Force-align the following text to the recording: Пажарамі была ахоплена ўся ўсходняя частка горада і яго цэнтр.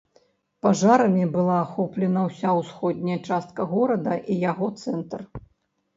Пажарамі 0.65 1.25
была 1.35 1.57
ахоплена 1.65 2.23
ўся 2.29 2.49
ўсходняя 2.61 3.19
частка 3.27 3.61
горада 3.75 4.13
і 4.31 4.43
яго 4.51 4.67
цэнтр. 4.87 5.19